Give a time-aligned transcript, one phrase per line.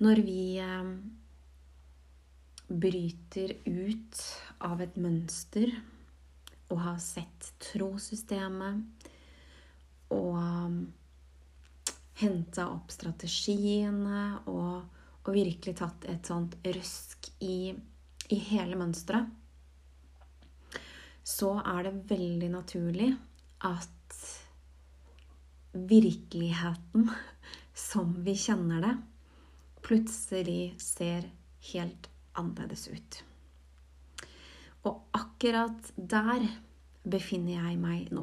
[0.00, 0.92] Når vi eh,
[2.70, 4.20] bryter ut
[4.64, 5.72] av et mønster
[6.70, 9.08] og har sett trossystemet
[10.14, 10.78] og um,
[12.22, 14.86] henta opp strategiene og,
[15.20, 17.74] og, virkelig tatt et sånt røsk i,
[18.30, 19.28] i hele mønsteret,
[21.26, 23.12] så er det veldig naturlig
[23.68, 24.18] at
[25.74, 27.10] virkeligheten
[27.90, 28.96] som vi kjenner det,
[29.90, 31.24] plutselig ser
[31.72, 32.06] helt
[32.38, 33.16] annerledes ut.
[34.86, 36.44] Og akkurat der
[37.02, 38.22] befinner jeg meg nå.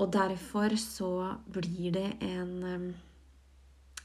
[0.00, 1.10] Og derfor så
[1.52, 2.90] blir det en,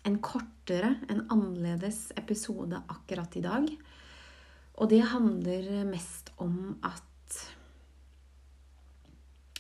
[0.03, 3.71] en kortere, en annerledes episode akkurat i dag.
[4.83, 7.07] Og det handler mest om at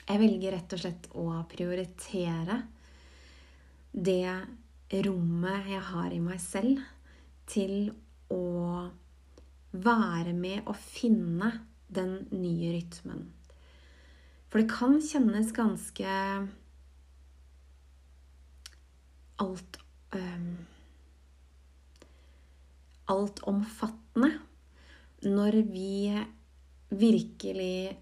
[0.01, 2.57] jeg velger rett og slett å prioritere
[3.91, 4.27] det
[5.05, 6.81] rommet jeg har i meg selv,
[7.49, 7.91] til
[8.31, 8.89] å
[9.71, 11.51] være med og finne
[11.91, 13.25] den nye rytmen.
[14.51, 16.17] For det kan kjennes ganske
[19.41, 19.81] alt
[20.15, 20.51] um,
[23.11, 24.29] Altomfattende
[25.27, 26.11] når vi
[26.95, 27.97] virkelig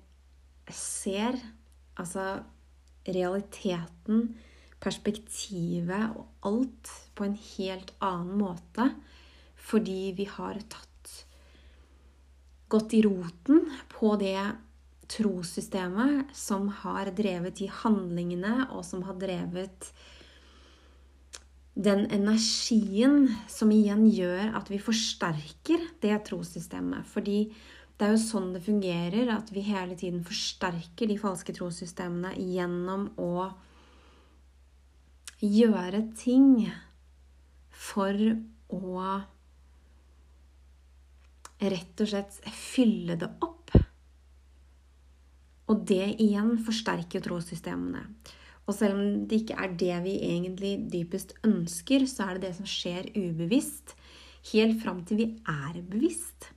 [0.73, 1.37] ser
[1.99, 2.23] Altså
[3.09, 4.29] realiteten,
[4.83, 8.89] perspektivet og alt på en helt annen måte.
[9.69, 10.85] Fordi vi har tatt
[12.69, 14.39] gått i roten på det
[15.09, 19.89] trossystemet som har drevet de handlingene, og som har drevet
[21.79, 27.07] den energien som igjen gjør at vi forsterker det trossystemet.
[27.09, 27.39] Fordi
[27.99, 33.09] det er jo sånn det fungerer, at vi hele tiden forsterker de falske trossystemene gjennom
[33.19, 33.49] å
[35.39, 36.67] gjøre ting
[37.71, 38.15] for
[38.75, 39.03] å
[41.59, 43.73] rett og slett fylle det opp.
[45.69, 48.05] Og det igjen forsterker trossystemene.
[48.69, 52.55] Og selv om det ikke er det vi egentlig dypest ønsker, så er det det
[52.59, 53.95] som skjer ubevisst,
[54.53, 56.51] helt fram til vi er bevisst.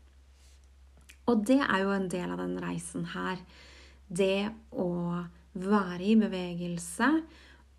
[1.31, 3.41] Og det er jo en del av den reisen her.
[4.13, 4.91] Det å
[5.53, 7.09] være i bevegelse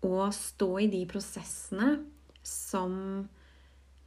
[0.04, 1.96] og stå i de prosessene
[2.44, 2.92] som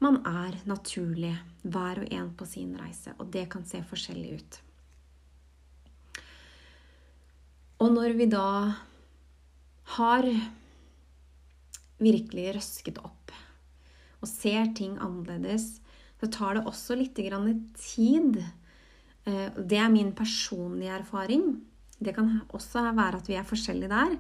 [0.03, 1.33] man er naturlig,
[1.65, 3.15] hver og en på sin reise.
[3.17, 4.59] Og det kan se forskjellig ut.
[7.81, 8.51] Og når vi da
[9.97, 10.29] har
[11.97, 13.33] virkelig røsket opp
[14.21, 15.79] og ser ting annerledes,
[16.21, 18.41] så tar det også litt tid
[19.27, 21.47] Eh, det er min personlige erfaring.
[21.99, 24.17] Det kan også være at vi er forskjellige der.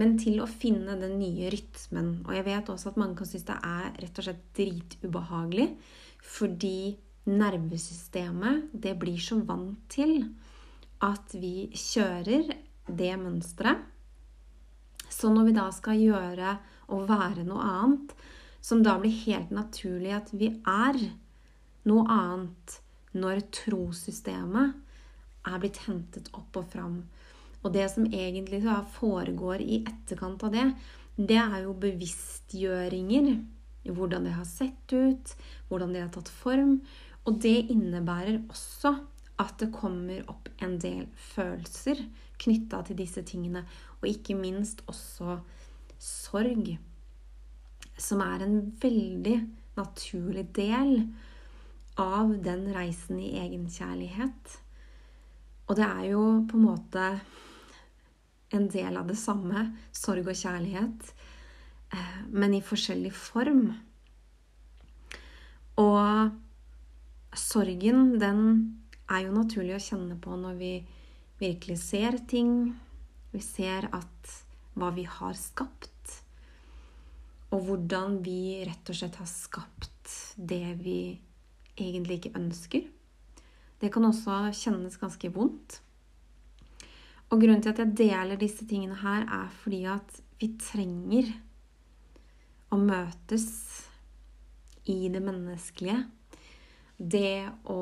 [0.00, 2.24] Men til å finne den nye rytmen.
[2.26, 5.68] Og jeg vet også at mange kan synes det er rett og slett dritubehagelig.
[6.24, 6.78] Fordi
[7.30, 10.18] nervesystemet det blir så vant til
[11.04, 12.50] at vi kjører
[12.88, 13.90] det mønsteret.
[15.08, 16.56] Så når vi da skal gjøre
[16.92, 18.14] og være noe annet,
[18.64, 20.98] som da blir helt naturlig at vi er
[21.88, 22.78] noe annet
[23.14, 24.80] når trossystemet
[25.44, 26.96] er blitt hentet opp og fram.
[27.64, 28.60] Og det som egentlig
[28.98, 30.66] foregår i etterkant av det,
[31.16, 33.34] det er jo bevisstgjøringer.
[33.84, 35.32] Hvordan det har sett ut,
[35.68, 36.78] hvordan det har tatt form.
[37.24, 38.94] Og det innebærer også
[39.40, 42.00] at det kommer opp en del følelser
[42.40, 43.64] knytta til disse tingene.
[44.00, 45.38] Og ikke minst også
[46.00, 46.74] sorg,
[47.96, 49.36] som er en veldig
[49.78, 50.98] naturlig del
[52.00, 54.58] av den reisen i egenkjærlighet.
[55.68, 57.04] Og det er jo på en måte
[58.54, 61.10] en del av det samme, sorg og kjærlighet,
[61.92, 63.66] eh, men i forskjellig form.
[65.82, 66.30] Og
[67.34, 68.40] sorgen, den
[69.10, 70.72] er jo naturlig å kjenne på når vi
[71.40, 72.72] virkelig ser ting.
[73.34, 74.34] Vi ser at
[74.78, 75.90] hva vi har skapt,
[77.54, 80.98] og hvordan vi rett og slett har skapt det vi
[81.78, 82.86] egentlig ikke ønsker.
[83.80, 85.80] Det kan også kjennes ganske vondt.
[87.32, 91.32] Og grunnen til at jeg deler disse tingene her, er fordi at vi trenger
[92.74, 93.48] å møtes
[94.90, 96.02] i det menneskelige.
[96.98, 97.80] Det å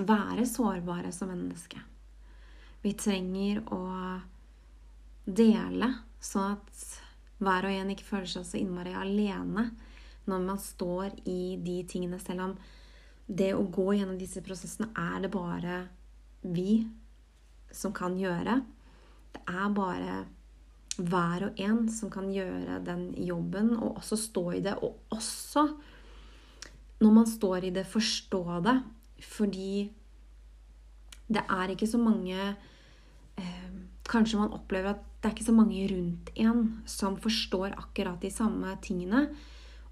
[0.00, 1.80] være sårbare som menneske.
[2.80, 3.84] Vi trenger å
[5.24, 6.84] dele, sånn at
[7.40, 9.70] hver og en ikke føler seg så innmari alene
[10.28, 12.54] når man står i de tingene, selv om
[13.26, 15.76] det å gå gjennom disse prosessene er det bare
[16.42, 16.82] vi
[17.72, 18.60] som kan gjøre.
[19.34, 20.18] Det er bare
[21.00, 24.74] hver og en som kan gjøre den jobben, og også stå i det.
[24.84, 25.66] Og også,
[27.00, 28.76] når man står i det, forstå det.
[29.20, 29.90] Fordi
[31.30, 32.36] det er ikke så mange
[33.38, 33.70] eh,
[34.10, 38.30] Kanskje man opplever at det er ikke så mange rundt en som forstår akkurat de
[38.32, 39.28] samme tingene.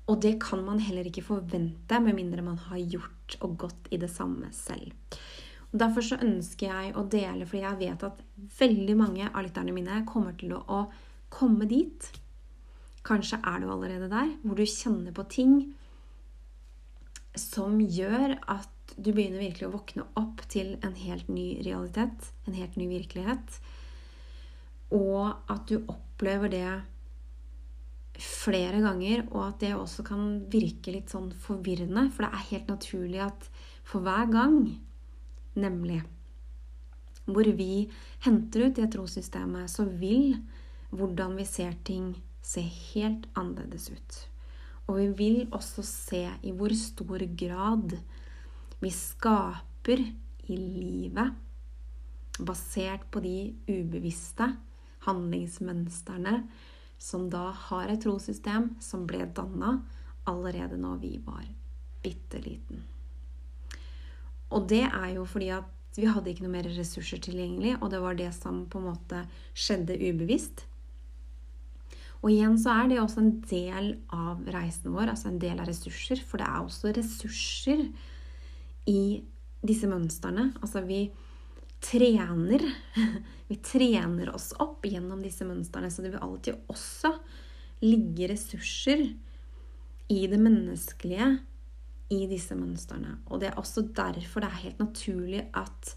[0.09, 4.01] Og det kan man heller ikke forvente med mindre man har gjort og gått i
[4.01, 4.91] det samme selv.
[5.69, 8.23] Derfor så ønsker jeg å dele, fordi jeg vet at
[8.59, 10.87] veldig mange av lytterne mine kommer til å
[11.33, 12.09] komme dit.
[13.05, 15.59] Kanskje er du allerede der, hvor du kjenner på ting
[17.39, 22.57] som gjør at du begynner virkelig å våkne opp til en helt ny realitet, en
[22.57, 23.59] helt ny virkelighet.
[24.97, 26.69] Og at du opplever det
[28.19, 32.09] flere ganger, og at det også kan virke litt sånn forvirrende.
[32.15, 33.49] For det er helt naturlig at
[33.87, 34.63] for hver gang,
[35.61, 36.01] nemlig,
[37.29, 37.89] hvor vi
[38.25, 40.39] henter ut det trossystemet, så vil
[40.91, 44.19] hvordan vi ser ting, se helt annerledes ut.
[44.89, 47.99] Og vi vil også se i hvor stor grad
[48.81, 50.01] vi skaper
[50.49, 51.35] i livet
[52.39, 54.47] basert på de ubevisste
[55.05, 56.43] handlingsmønstrene
[56.99, 59.77] som da har et trossystem som ble danna
[60.29, 61.45] allerede når vi var
[62.03, 62.83] bitte liten.
[64.55, 68.01] Og det er jo fordi at vi hadde ikke noe mer ressurser tilgjengelig, og det
[68.03, 69.23] var det som på en måte
[69.57, 70.65] skjedde ubevisst.
[72.19, 75.69] Og igjen så er det også en del av reisen vår, altså en del av
[75.71, 76.23] ressurser.
[76.27, 77.85] For det er også ressurser
[78.91, 79.03] i
[79.67, 80.51] disse mønstrene.
[80.63, 81.09] Altså vi
[81.83, 82.65] trener
[83.49, 87.15] Vi trener oss opp gjennom disse mønstrene, så det vil alltid også
[87.81, 89.07] ligge ressurser
[90.13, 91.31] i det menneskelige
[92.15, 93.19] i disse mønstrene.
[93.29, 95.95] Og det er også derfor det er helt naturlig at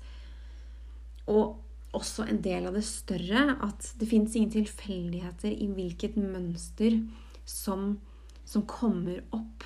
[1.32, 1.60] Og
[1.96, 6.98] også en del av det større at det fins ingen tilfeldigheter i hvilket mønster
[7.46, 8.00] som,
[8.48, 9.66] som kommer opp,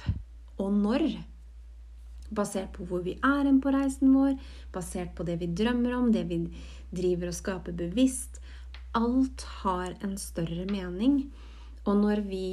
[0.57, 1.05] og når.
[2.35, 4.39] Basert på hvor vi er hen på reisen vår,
[4.73, 6.41] basert på det vi drømmer om, det vi
[6.89, 8.41] driver og skaper bevisst.
[8.97, 11.27] Alt har en større mening.
[11.85, 12.47] Og når vi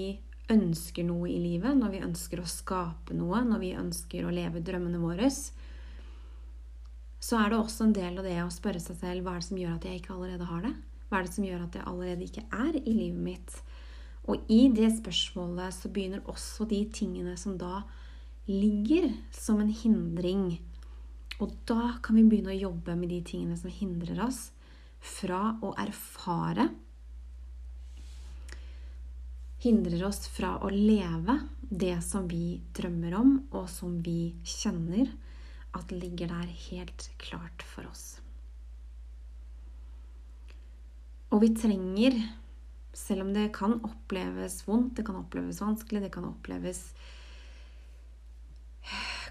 [0.50, 4.62] ønsker noe i livet, når vi ønsker å skape noe, når vi ønsker å leve
[4.64, 5.28] drømmene våre,
[7.22, 9.46] så er det også en del av det å spørre seg selv hva er det
[9.46, 10.72] som gjør at jeg ikke allerede har det?
[11.06, 13.56] Hva er det som gjør at jeg allerede ikke er i livet mitt?
[14.30, 17.82] Og i det spørsmålet så begynner også de tingene som da
[18.50, 20.56] ligger som en hindring.
[21.38, 24.48] Og da kan vi begynne å jobbe med de tingene som hindrer oss
[25.02, 26.68] fra å erfare
[29.62, 31.36] Hindrer oss fra å leve
[31.70, 35.12] det som vi drømmer om, og som vi kjenner
[35.78, 38.18] at ligger der helt klart for oss.
[41.32, 42.18] Og vi trenger,
[42.92, 46.82] selv om det kan oppleves vondt, det kan oppleves vanskelig, det kan oppleves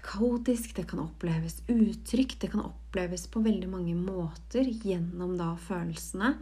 [0.02, 6.34] kaotisk, det kan oppleves utrygt, det kan oppleves på veldig mange måter gjennom da følelsene.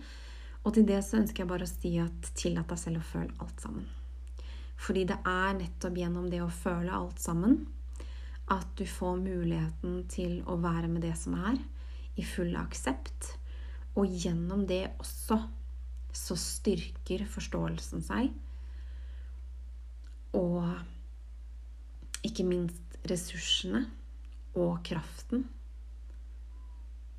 [0.64, 3.36] Og til det så ønsker jeg bare å si at tillat deg selv å føle
[3.40, 3.86] alt sammen.
[4.80, 7.62] Fordi det er nettopp gjennom det å føle alt sammen
[8.50, 11.58] at du får muligheten til å være med det som er,
[12.18, 13.36] i full aksept.
[13.96, 15.38] Og gjennom det også
[16.16, 18.32] så styrker forståelsen seg.
[20.36, 20.64] Og
[22.26, 23.86] ikke minst ressursene
[24.58, 25.46] og kraften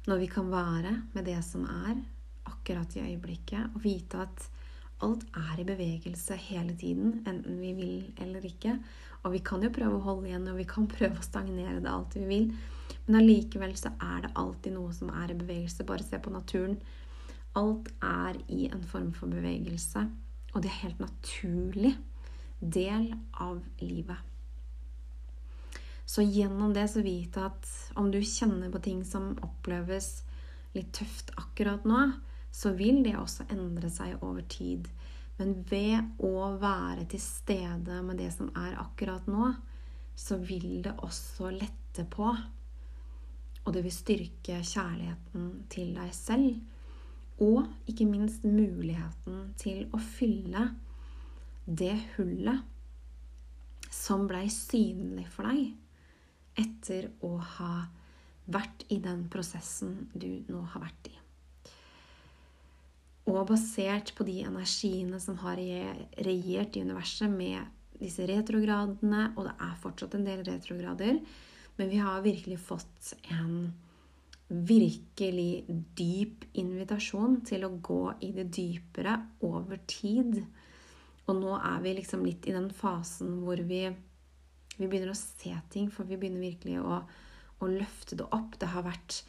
[0.09, 1.99] når vi kan være med det som er,
[2.51, 4.49] akkurat i øyeblikket, og vite at
[5.01, 8.77] alt er i bevegelse hele tiden, enten vi vil eller ikke.
[9.23, 11.91] Og vi kan jo prøve å holde igjen, og vi kan prøve å stagnere det
[11.91, 12.49] alt vi vil.
[13.07, 15.87] Men allikevel så er det alltid noe som er i bevegelse.
[15.87, 16.77] Bare se på naturen.
[17.57, 20.05] Alt er i en form for bevegelse,
[20.53, 21.95] og det er helt naturlig
[22.61, 24.17] del av livet.
[26.05, 27.67] Så gjennom det så vite at
[27.99, 30.21] om du kjenner på ting som oppleves
[30.75, 32.01] litt tøft akkurat nå,
[32.51, 34.89] så vil det også endre seg over tid.
[35.39, 39.53] Men ved å være til stede med det som er akkurat nå,
[40.15, 42.27] så vil det også lette på.
[43.61, 46.59] Og det vil styrke kjærligheten til deg selv.
[47.41, 50.67] Og ikke minst muligheten til å fylle
[51.65, 52.67] det hullet
[53.91, 57.73] som blei synlig for deg etter å ha
[58.51, 61.20] vært i den prosessen du nå har vært i.
[63.29, 67.61] Og basert på de energiene som har regjert i universet med
[68.01, 71.19] disse retrogradene, og det er fortsatt en del retrograder,
[71.77, 73.71] men vi har virkelig fått en
[74.51, 75.63] virkelig
[75.95, 79.15] dyp invitasjon til å gå i det dypere
[79.47, 80.41] over tid.
[81.29, 83.85] Og nå er vi liksom litt i den fasen hvor vi,
[84.75, 86.99] vi begynner å se ting, for vi begynner virkelig å,
[87.61, 88.57] å løfte det opp.
[88.59, 89.21] Det har vært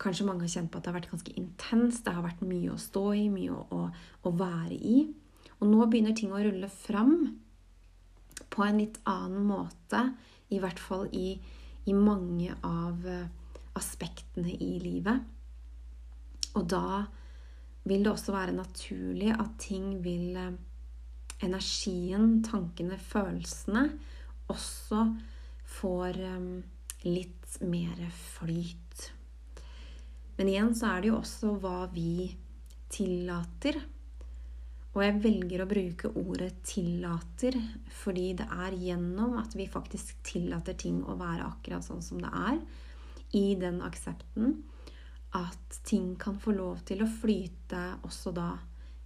[0.00, 2.04] Kanskje mange har kjent på at det har vært ganske intenst.
[2.06, 3.80] Det har vært mye å stå i, mye å, å,
[4.24, 5.02] å være i.
[5.60, 7.16] Og nå begynner ting å rulle fram
[8.50, 10.06] på en litt annen måte.
[10.50, 11.34] I hvert fall i,
[11.86, 13.04] i mange av
[13.78, 15.20] aspektene i livet.
[16.58, 17.04] Og da
[17.84, 20.58] vil det også være naturlig at ting vil eh,
[21.40, 23.86] Energien, tankene, følelsene
[24.52, 25.06] også
[25.78, 26.42] får eh,
[27.06, 28.89] litt mer flyt.
[30.40, 32.30] Men igjen så er det jo også hva vi
[32.88, 33.76] tillater.
[34.94, 37.58] Og jeg velger å bruke ordet 'tillater'
[37.92, 42.32] fordi det er gjennom at vi faktisk tillater ting å være akkurat sånn som det
[42.32, 42.56] er,
[43.36, 44.56] i den aksepten
[45.36, 48.48] at ting kan få lov til å flyte også da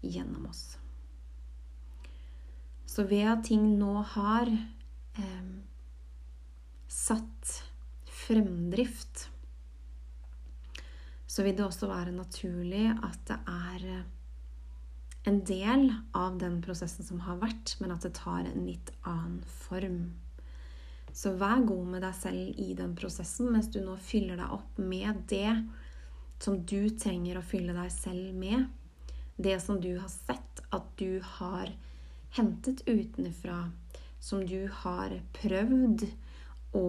[0.06, 0.78] gjennom oss.
[2.86, 5.52] Så ved at ting nå har eh,
[6.86, 7.58] satt
[8.22, 9.33] fremdrift,
[11.34, 13.86] så vil det også være naturlig at det er
[15.26, 19.40] en del av den prosessen som har vært, men at det tar en litt annen
[19.64, 20.12] form.
[21.10, 24.78] Så vær god med deg selv i den prosessen mens du nå fyller deg opp
[24.78, 25.50] med det
[26.44, 28.68] som du trenger å fylle deg selv med.
[29.34, 31.72] Det som du har sett at du har
[32.36, 33.72] hentet utenfra.
[34.22, 36.06] Som du har prøvd
[36.78, 36.86] å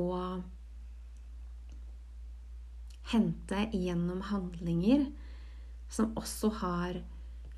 [3.11, 5.05] hente gjennom handlinger
[5.91, 6.99] som også har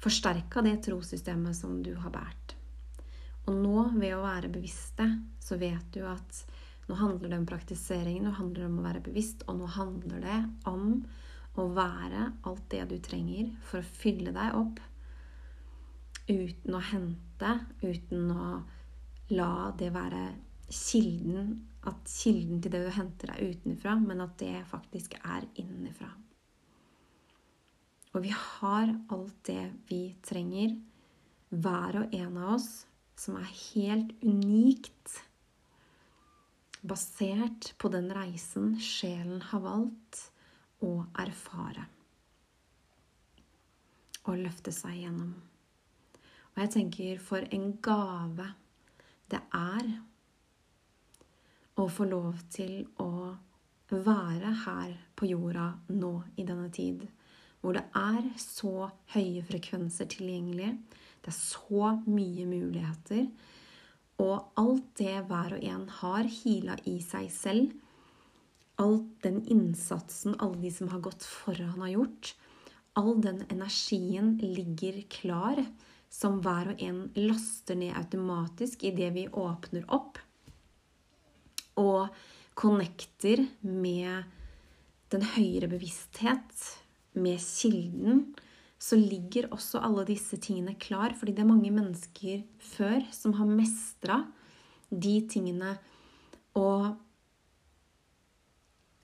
[0.04, 2.56] forsterka det trossystemet som du har båret.
[3.48, 5.08] Og nå, ved å være bevisste,
[5.40, 6.42] så vet du at
[6.88, 10.24] nå handler det om praktiseringen, nå handler det om å være bevisst, og nå handler
[10.24, 10.38] det
[10.68, 10.90] om
[11.58, 14.84] å være alt det du trenger for å fylle deg opp
[16.28, 18.50] uten å hente, uten å
[19.32, 20.26] la det være
[20.68, 21.54] kilden
[21.88, 26.10] At kilden til det du henter, er utenfra, men at det faktisk er innenfra.
[28.16, 30.76] Og vi har alt det vi trenger,
[31.50, 32.72] hver og en av oss,
[33.18, 35.22] som er helt unikt
[36.88, 40.28] basert på den reisen sjelen har valgt
[40.84, 41.88] å erfare.
[44.28, 45.34] Og løfte seg gjennom.
[46.54, 48.52] Og jeg tenker for en gave
[49.32, 49.90] det er
[51.78, 53.36] å få lov til å
[53.92, 57.06] være her på jorda nå i denne tid.
[57.62, 60.74] Hvor det er så høye frekvenser tilgjengelig.
[61.22, 63.28] Det er så mye muligheter.
[64.24, 67.76] Og alt det hver og en har hila i seg selv,
[68.82, 72.34] all den innsatsen alle de som har gått foran, har gjort,
[72.98, 75.62] all den energien ligger klar,
[76.10, 80.22] som hver og en laster ned automatisk idet vi åpner opp
[81.78, 82.10] og
[82.58, 84.26] connecter med
[85.14, 86.68] den høyere bevissthet,
[87.18, 88.20] med kilden,
[88.78, 91.16] så ligger også alle disse tingene klar.
[91.18, 94.20] Fordi det er mange mennesker før som har mestra
[94.92, 95.78] de tingene.
[96.58, 96.94] Og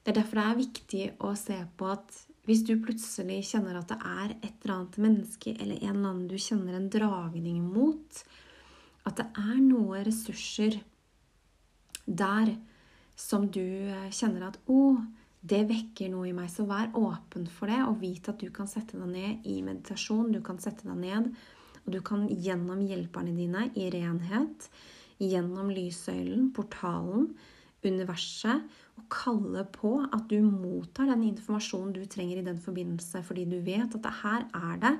[0.03, 3.91] det er derfor det er viktig å se på at hvis du plutselig kjenner at
[3.93, 8.23] det er et eller annet menneske eller en eller annen du kjenner en dragning mot,
[9.07, 10.81] at det er noen ressurser
[12.05, 12.55] der
[13.15, 13.63] som du
[14.13, 14.97] kjenner at oh,
[15.43, 16.49] det vekker noe i meg.
[16.51, 20.31] Så vær åpen for det, og vit at du kan sette deg ned i meditasjon.
[20.33, 21.31] Du kan sette deg ned,
[21.83, 24.69] og du kan gjennom hjelperne dine i renhet,
[25.19, 27.33] gjennom lyssøylen, portalen,
[27.83, 28.63] universet,
[28.95, 33.57] og kalle på at du mottar den informasjonen du trenger i den forbindelse, fordi du
[33.65, 34.93] vet at det her er det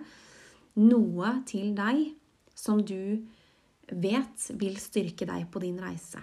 [0.82, 2.10] noe til deg
[2.58, 3.24] som du
[3.88, 6.20] vet vil styrke deg på din reise.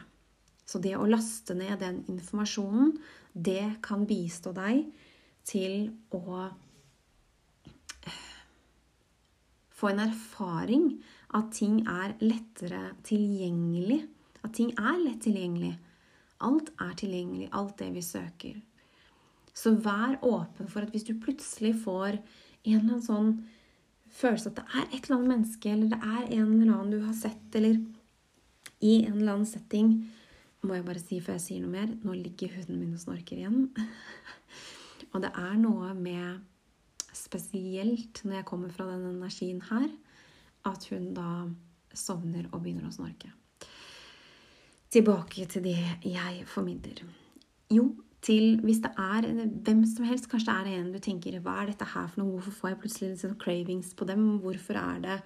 [0.71, 2.95] Så det å laste ned den informasjonen,
[3.35, 4.85] det kan bistå deg
[5.47, 6.51] til å
[9.81, 10.91] få en erfaring
[11.35, 14.03] at ting er lettere tilgjengelig.
[14.45, 15.73] At ting er lett tilgjengelig.
[16.47, 18.61] Alt er tilgjengelig, alt det vi søker.
[19.57, 23.33] Så vær åpen for at hvis du plutselig får en eller annen sånn
[24.15, 27.03] følelse at det er et eller annet menneske, eller det er en eller annen du
[27.05, 27.81] har sett, eller
[28.81, 29.93] i en eller annen setting
[30.67, 33.39] må jeg bare si før jeg sier noe mer Nå ligger hunden min og snorker
[33.39, 33.71] igjen.
[35.13, 36.47] og det er noe med
[37.17, 39.89] Spesielt når jeg kommer fra den energien her,
[40.67, 41.49] at hun da
[41.97, 43.33] sovner og begynner å snorke.
[44.91, 45.77] Tilbake til det
[46.07, 47.03] jeg formidler.
[47.71, 47.89] Jo,
[48.23, 49.27] til hvis det er
[49.67, 52.37] hvem som helst, kanskje det er en du tenker Hva er dette her for noe?
[52.37, 54.27] Hvorfor får jeg plutselig sånn cravings på dem?
[54.43, 55.19] Hvorfor er det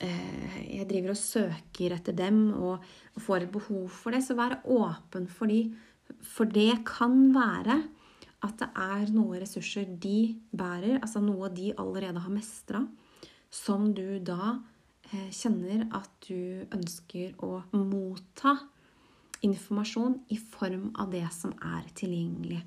[0.00, 2.82] Jeg driver og søker etter dem og,
[3.14, 4.22] og, får et behov for det.
[4.24, 5.66] Så vær åpen for de.
[6.26, 7.82] For det kan være
[8.42, 12.82] at det er noen ressurser de bærer, altså noe de allerede har mestra,
[13.52, 14.56] som du da
[15.12, 18.56] eh, kjenner at du ønsker å motta
[19.46, 22.62] informasjon i form av det som er tilgjengelig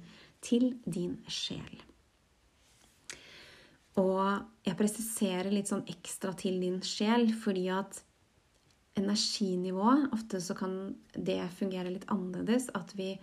[0.46, 1.84] til din sjel.
[4.02, 8.02] Og jeg presiserer litt sånn ekstra til din sjel, fordi at
[9.00, 12.70] energinivået Ofte så kan det fungere litt annerledes.
[12.76, 13.14] At vi,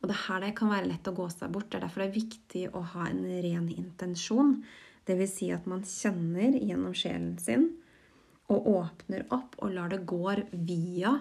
[0.00, 1.70] og det er her det kan være lett å gå seg bort.
[1.70, 4.56] Det er derfor det er viktig å ha en ren intensjon.
[5.08, 5.36] Dvs.
[5.36, 7.70] Si at man kjenner gjennom sjelen sin
[8.50, 11.14] og åpner opp og lar det gå via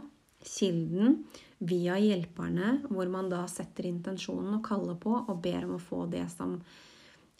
[0.45, 1.23] kilden
[1.59, 6.05] via hjelperne, hvor man da setter intensjonen og kaller på og ber om å få
[6.11, 6.57] det som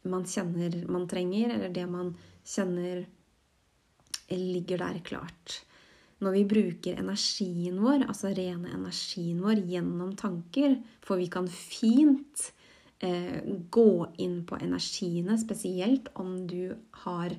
[0.04, 2.14] man kjenner man trenger, eller det man
[2.48, 3.06] kjenner
[4.30, 5.62] ligger der klart.
[6.20, 10.76] Når vi bruker energien vår, altså rene energien vår, gjennom tanker,
[11.06, 12.50] for vi kan fint
[13.00, 13.40] eh,
[13.72, 16.76] gå inn på energiene, spesielt om du
[17.06, 17.36] har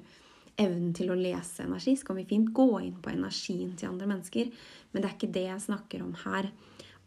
[0.60, 4.08] evnen til å lese energi, så kan vi fint gå inn på energien til andre
[4.10, 4.50] mennesker.
[4.90, 6.50] Men det er ikke det jeg snakker om her.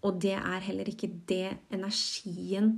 [0.03, 2.73] Og det er heller ikke det energien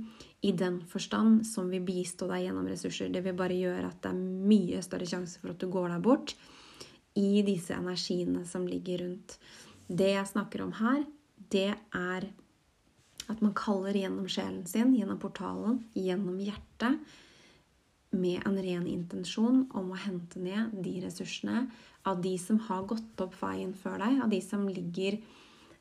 [0.46, 3.10] i den forstand som vil bistå deg gjennom ressurser.
[3.10, 6.04] Det vil bare gjøre at det er mye større sjanse for at du går deg
[6.06, 6.36] bort
[7.18, 9.38] i disse energiene som ligger rundt.
[9.88, 11.02] Det jeg snakker om her,
[11.50, 12.28] det er
[13.26, 17.00] at man kaller gjennom sjelen sin, gjennom portalen, gjennom hjertet
[18.16, 21.66] med en ren intensjon om å hente ned de ressursene
[22.06, 25.18] av de som har gått opp veien før deg, av de som ligger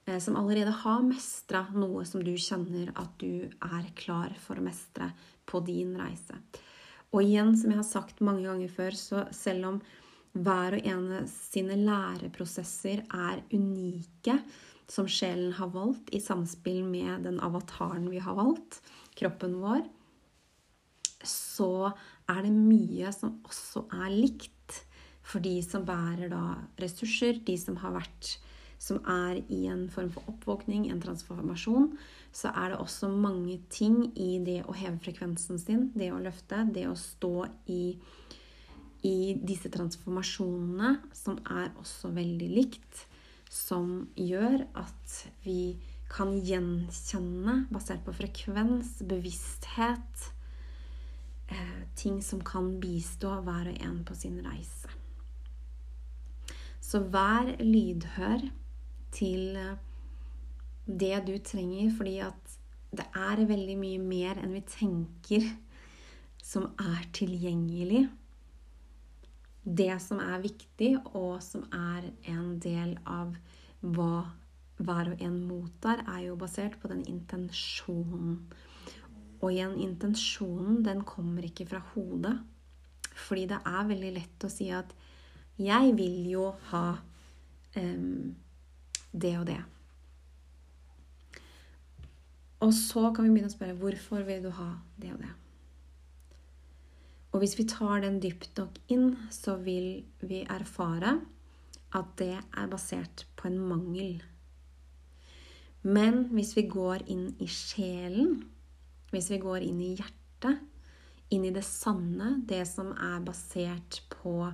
[0.05, 5.09] som allerede har mestra noe som du kjenner at du er klar for å mestre
[5.49, 6.37] på din reise.
[7.15, 9.81] Og igjen, som jeg har sagt mange ganger før, så selv om
[10.35, 14.37] hver og en sine læreprosesser er unike,
[14.91, 18.81] som sjelen har valgt i samspill med den avataren vi har valgt,
[19.17, 19.85] kroppen vår,
[21.25, 21.89] så
[22.29, 24.81] er det mye som også er likt
[25.25, 26.43] for de som bærer da
[26.81, 28.35] ressurser, de som har vært
[28.81, 31.91] som er i en form for oppvåkning, en transformasjon,
[32.35, 36.65] så er det også mange ting i det å heve frekvensen sin, det å løfte,
[36.75, 37.95] det å stå i,
[39.07, 43.05] i disse transformasjonene, som er også veldig likt,
[43.51, 45.77] som gjør at vi
[46.11, 50.27] kan gjenkjenne, basert på frekvens, bevissthet,
[51.47, 54.91] eh, ting som kan bistå hver og en på sin reise.
[56.85, 58.45] Så vær lydhør
[59.15, 59.77] til eh,
[60.85, 62.57] det du trenger, fordi at
[62.95, 65.47] det er veldig mye mer enn vi tenker
[66.45, 68.05] som er tilgjengelig.
[69.65, 73.33] Det som er viktig, og som er en del av
[73.81, 74.27] hva
[74.75, 78.41] hver og en mottar, er jo basert på den intensjonen
[79.41, 82.33] og igjen, intensjonen, den kommer ikke fra hodet.
[83.27, 84.93] Fordi det er veldig lett å si at
[85.57, 86.97] 'jeg vil jo ha
[87.77, 88.35] um,
[89.21, 89.63] det og det'.
[92.59, 94.69] Og så kan vi begynne å spørre 'hvorfor vil du ha
[95.01, 95.35] det og det'?
[97.31, 101.21] Og hvis vi tar den dypt nok inn, så vil vi erfare
[101.93, 104.23] at det er basert på en mangel.
[105.83, 108.39] Men hvis vi går inn i sjelen,
[109.11, 110.63] hvis vi går inn i hjertet,
[111.29, 114.47] inn i det sanne, det som er basert på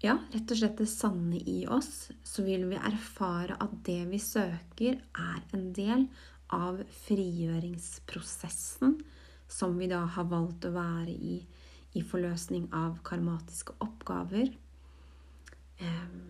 [0.00, 4.20] ja, rett og slett det sanne i oss, så vil vi erfare at det vi
[4.22, 6.06] søker, er en del
[6.50, 8.98] av frigjøringsprosessen
[9.50, 11.40] som vi da har valgt å være i
[11.98, 14.52] i forløsning av karmatiske oppgaver.
[15.78, 16.20] Ehm,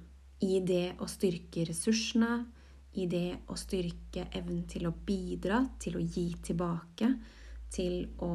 [0.40, 2.46] I det å styrke ressursene,
[2.96, 7.12] i det å styrke evnen til å bidra, til å gi tilbake,
[7.70, 8.32] til å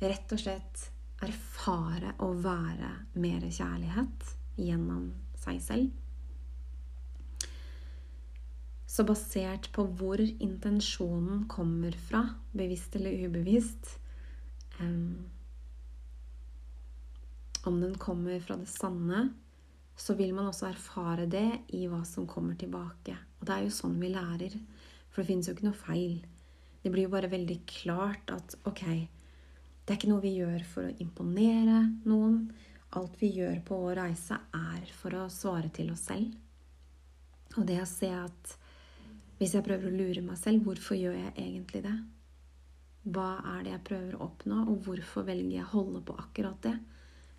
[0.00, 0.88] rett og slett
[1.24, 2.90] erfare å være
[3.22, 5.08] mer kjærlighet gjennom
[5.40, 5.94] seg selv.
[8.86, 12.22] Så basert på hvor intensjonen kommer fra,
[12.56, 13.98] bevisst eller ubevisst,
[17.66, 19.26] om den kommer fra det sanne,
[19.96, 23.16] så vil man også erfare det i hva som kommer tilbake.
[23.40, 24.56] Og det er jo sånn vi lærer.
[25.10, 26.16] For det finnes jo ikke noe feil.
[26.84, 28.84] Det blir jo bare veldig klart at ok,
[29.86, 31.78] det er ikke noe vi gjør for å imponere
[32.10, 32.40] noen.
[32.98, 36.32] Alt vi gjør på vår reise, er for å svare til oss selv.
[37.54, 38.56] Og det å se at
[39.38, 41.94] hvis jeg prøver å lure meg selv, hvorfor gjør jeg egentlig det?
[43.14, 46.58] Hva er det jeg prøver å oppnå, og hvorfor velger jeg å holde på akkurat
[46.66, 46.74] det?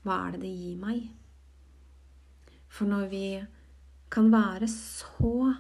[0.06, 1.04] Hva er det det gir meg?
[2.72, 3.26] For når vi
[4.14, 5.52] kan være så,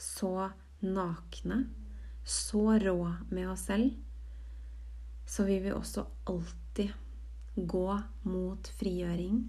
[0.00, 0.32] så
[0.80, 1.66] nakne,
[2.24, 2.96] så rå
[3.28, 3.92] med oss selv,
[5.34, 6.94] så vil vi også alltid
[7.54, 7.88] gå
[8.30, 9.42] mot frigjøring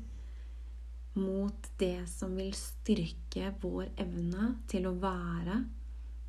[1.16, 5.62] mot det som vil styrke vår evne til å være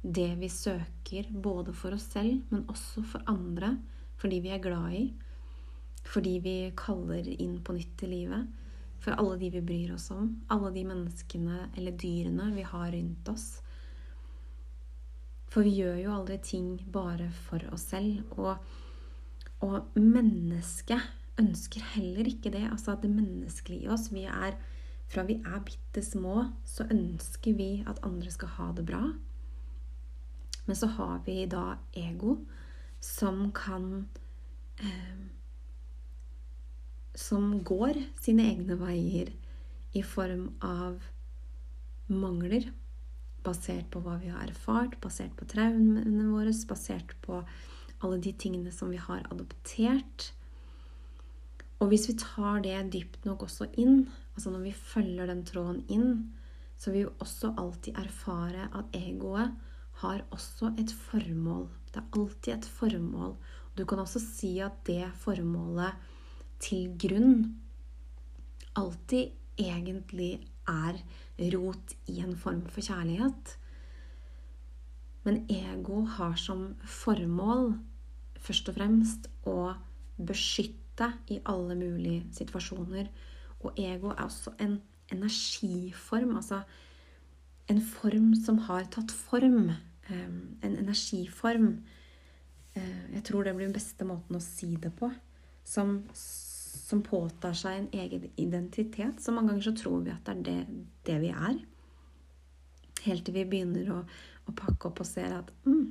[0.06, 3.72] det vi søker, både for oss selv, men også for andre,
[4.20, 5.04] fordi vi er glad i,
[6.06, 8.46] fordi vi kaller inn på nytt i livet,
[9.02, 13.28] for alle de vi bryr oss om, alle de menneskene eller dyrene vi har rundt
[13.34, 13.48] oss.
[15.50, 18.22] For vi gjør jo aldri ting bare for oss selv.
[18.38, 18.54] Og,
[19.64, 21.00] og mennesket
[21.40, 22.64] ønsker heller ikke det.
[22.70, 24.10] Altså at det menneskelige i oss.
[24.12, 24.56] Vi er
[25.10, 29.02] fra vi er bitte små, så ønsker vi at andre skal ha det bra.
[30.66, 32.40] Men så har vi da ego
[33.00, 34.08] som kan
[34.82, 35.26] eh,
[37.16, 39.30] Som går sine egne veier
[39.96, 40.98] i form av
[42.12, 42.66] mangler.
[43.46, 47.40] Basert på hva vi har erfart, basert på traumene våre, basert på
[48.04, 50.32] alle de tingene som vi har adoptert.
[51.80, 54.06] Og hvis vi tar det dypt nok også inn,
[54.36, 56.10] Altså når vi følger den tråden inn,
[56.76, 59.54] så vil vi også alltid erfare at egoet
[60.02, 61.70] har også et formål.
[61.88, 63.32] Det er alltid et formål.
[63.76, 65.96] Du kan også si at det formålet
[66.60, 67.56] til grunn
[68.76, 70.34] alltid egentlig
[70.68, 71.00] er
[71.54, 73.56] rot i en form for kjærlighet.
[75.26, 77.72] Men ego har som formål
[78.46, 79.74] først og fremst å
[80.16, 83.10] beskytte i alle mulige situasjoner
[83.66, 84.78] og ego er også en
[85.12, 86.60] energiform, altså
[87.70, 89.70] en form som har tatt form.
[90.08, 91.80] En energiform.
[92.74, 95.10] Eh, jeg tror det blir den beste måten å si det på.
[95.66, 99.18] Som, som påtar seg en egen identitet.
[99.18, 101.58] Så mange ganger så tror vi at det er det, det vi er.
[103.06, 104.00] Helt til vi begynner å,
[104.46, 105.86] å pakke opp og ser at mm,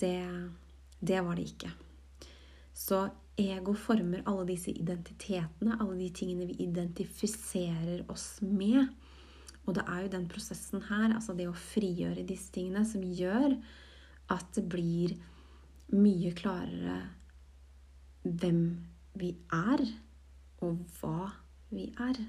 [0.00, 0.16] det,
[1.00, 1.70] det var det ikke.
[2.76, 3.02] Så
[3.40, 8.88] ego former alle disse identitetene, alle de tingene vi identifiserer oss med.
[9.66, 13.54] Og det er jo den prosessen her, altså det å frigjøre disse tingene, som gjør
[14.30, 15.16] at det blir
[15.90, 17.00] mye klarere
[18.22, 18.62] hvem
[19.20, 19.82] vi er,
[20.64, 21.30] og hva
[21.72, 22.20] vi er.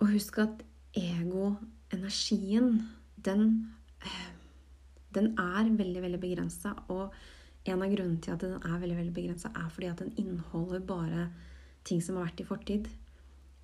[0.00, 0.64] Og husk at
[0.96, 1.54] ego,
[1.92, 4.28] energien, den, eh,
[5.14, 6.74] den er veldig, veldig begrensa.
[6.88, 7.12] Og
[7.66, 10.80] en av grunnene til at den er veldig veldig begrensa, er fordi at den inneholder
[10.80, 11.28] bare
[11.84, 12.88] ting som har vært i fortid.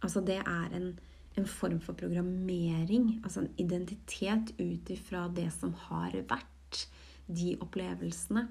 [0.03, 0.88] Altså det er en,
[1.38, 6.49] en form for programmering, altså en identitet ut ifra det som har vært.
[7.33, 8.49] De opplevelsene.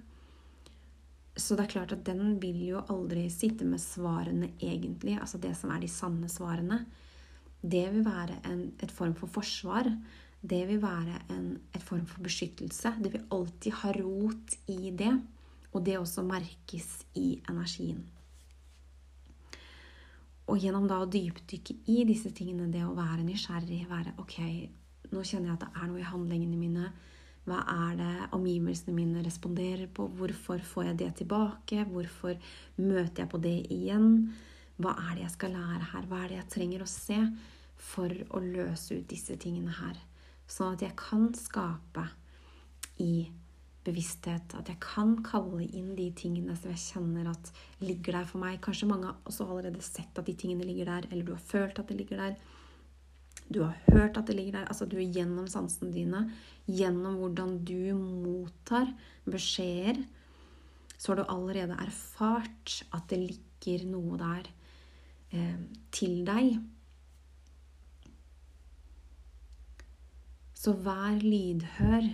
[1.35, 5.51] Så det er klart at den vil jo aldri sitte med svarene egentlig, altså det
[5.59, 6.85] som er de sanne svarene.
[7.61, 9.89] Det vil være en, et form for forsvar.
[10.41, 12.95] Det vil være en et form for beskyttelse.
[13.03, 15.13] Det vil alltid ha rot i det.
[15.73, 18.01] Og det også merkes i energien.
[20.51, 24.37] Og gjennom da å dypdykke i disse tingene, det å være nysgjerrig, være ok,
[25.13, 26.91] nå kjenner jeg at det er noe i handlingene mine.
[27.47, 30.09] Hva er det omgivelsene mine responderer på?
[30.17, 31.85] Hvorfor får jeg det tilbake?
[31.89, 32.35] Hvorfor
[32.77, 34.11] møter jeg på det igjen?
[34.81, 36.07] Hva er det jeg skal lære her?
[36.09, 37.19] Hva er det jeg trenger å se
[37.81, 39.99] for å løse ut disse tingene her?
[40.49, 42.07] Sånn at jeg kan skape
[43.01, 43.29] i
[43.85, 44.55] bevissthet.
[44.57, 48.61] At jeg kan kalle inn de tingene som jeg kjenner at ligger der for meg.
[48.63, 51.81] Kanskje mange har også allerede sett at de tingene ligger der, eller du har følt
[51.81, 52.35] at det ligger der.
[53.51, 54.69] Du har hørt at det ligger der.
[54.69, 56.25] Altså du er gjennom sansene dine,
[56.69, 58.91] gjennom hvordan du mottar
[59.25, 60.03] beskjeder,
[61.01, 64.49] så har du allerede erfart at det ligger noe der
[65.31, 66.59] til deg.
[70.61, 72.05] Så vær lydhør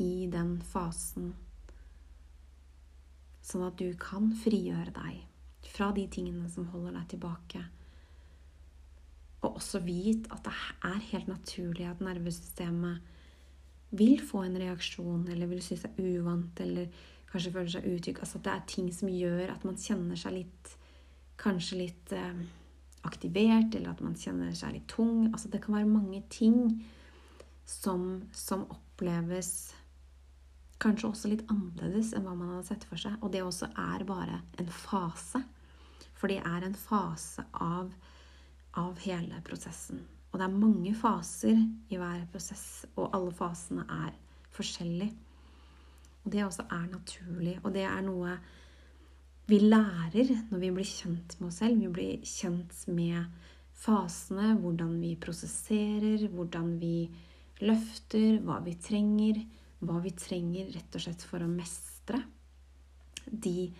[0.00, 1.30] i den fasen,
[3.44, 5.22] sånn at du kan frigjøre deg
[5.70, 7.62] fra de tingene som holder deg tilbake.
[9.40, 10.56] Og også vit at det
[10.90, 13.16] er helt naturlig at nervesystemet
[13.96, 16.92] vil få en reaksjon, eller vil synes det er uvant, eller
[17.30, 18.20] kanskje føler seg utrygg.
[18.20, 20.76] Altså at det er ting som gjør at man kjenner seg litt
[21.40, 22.40] Kanskje litt eh,
[23.08, 25.30] aktivert, eller at man kjenner seg litt tung.
[25.30, 26.80] Altså det kan være mange ting
[27.64, 29.70] som, som oppleves
[30.80, 33.16] kanskje også litt annerledes enn hva man hadde sett for seg.
[33.20, 35.42] Og det også er bare en fase.
[36.16, 37.92] For det er en fase av,
[38.80, 40.02] av hele prosessen.
[40.30, 41.58] Og det er mange faser
[41.90, 44.14] i hver prosess, og alle fasene er
[44.54, 45.14] forskjellige.
[46.20, 48.36] Og det også er naturlig, og det er noe
[49.50, 51.80] vi lærer når vi blir kjent med oss selv.
[51.82, 53.26] Vi blir kjent med
[53.80, 57.08] fasene, hvordan vi prosesserer, hvordan vi
[57.64, 59.42] løfter, hva vi trenger.
[59.80, 62.18] Hva vi trenger rett og slett for å mestre
[63.24, 63.70] de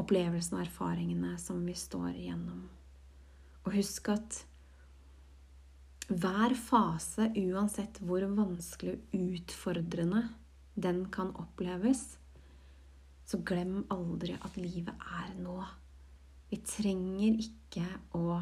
[0.00, 2.62] opplevelsene og erfaringene som vi står igjennom.
[3.66, 4.38] Og husk at
[6.08, 10.24] hver fase, uansett hvor vanskelig og utfordrende
[10.80, 12.16] den kan oppleves,
[13.30, 15.60] så glem aldri at livet er nå.
[16.50, 17.86] Vi trenger ikke
[18.18, 18.40] å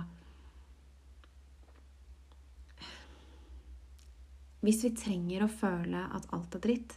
[4.59, 6.97] Hvis vi trenger å føle at alt er dritt,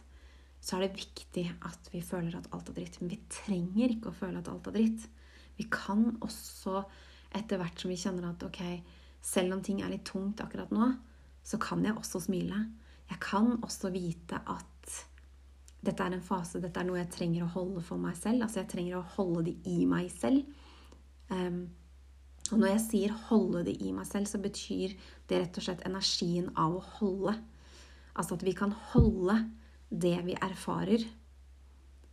[0.58, 2.96] så er det viktig at vi føler at alt er dritt.
[2.98, 5.04] Men vi trenger ikke å føle at alt er dritt.
[5.60, 6.82] Vi kan også,
[7.38, 8.60] etter hvert som vi kjenner at ok,
[9.22, 10.90] selv om ting er litt tungt akkurat nå,
[11.46, 12.64] så kan jeg også smile.
[13.12, 14.71] Jeg kan også vite at
[15.82, 18.44] dette er en fase, dette er noe jeg trenger å holde for meg selv.
[18.44, 20.44] Altså jeg trenger å holde det i meg selv.
[21.32, 21.64] Um,
[22.52, 24.94] og når jeg sier 'holde det i meg selv', så betyr
[25.28, 27.34] det rett og slett energien av å holde.
[28.14, 29.50] Altså at vi kan holde
[29.90, 31.06] det vi erfarer.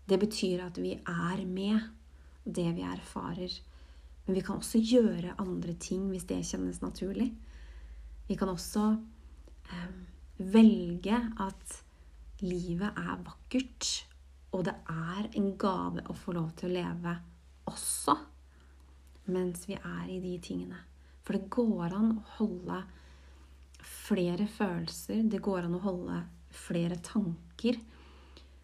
[0.10, 1.82] Det betyr at vi er med
[2.45, 3.51] det vi erfarer.
[4.25, 7.36] Men vi kan også gjøre andre ting hvis det kjennes naturlig.
[8.27, 8.95] Vi kan også
[9.73, 11.84] um, velge at
[12.45, 13.89] livet er vakkert,
[14.56, 17.15] og det er en gave å få lov til å leve
[17.69, 18.15] også
[19.30, 20.80] mens vi er i de tingene.
[21.21, 22.80] For det går an å holde
[23.86, 26.23] flere følelser, det går an å holde
[26.56, 27.78] flere tanker.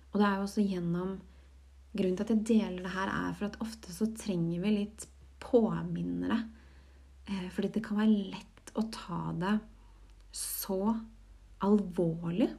[0.09, 1.17] Og det er jo også gjennom
[1.95, 5.05] Grunnen til at jeg deler det her, er for at ofte så trenger vi litt
[5.39, 6.41] påminnere.
[7.23, 9.53] Eh, fordi det kan være lett å ta det
[10.35, 10.79] så
[11.63, 12.49] alvorlig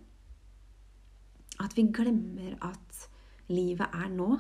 [1.63, 3.07] at vi glemmer at
[3.53, 4.31] livet er nå,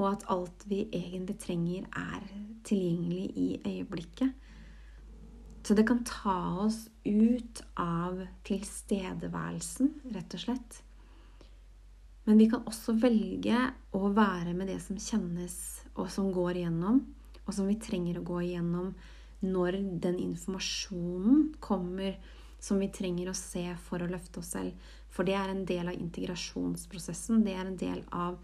[0.00, 2.24] og at alt vi egentlig trenger, er
[2.64, 4.32] tilgjengelig i øyeblikket.
[5.60, 10.80] Så det kan ta oss ut av tilstedeværelsen, rett og slett.
[12.24, 13.60] Men vi kan også velge
[13.96, 15.56] å være med det som kjennes,
[15.96, 17.02] og som går igjennom,
[17.44, 18.92] og som vi trenger å gå igjennom
[19.44, 22.18] når den informasjonen kommer
[22.60, 24.74] som vi trenger å se for å løfte oss selv.
[25.10, 27.42] For det er en del av integrasjonsprosessen.
[27.44, 28.38] Det er en del av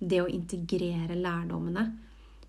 [0.00, 1.84] det å integrere lærdommene,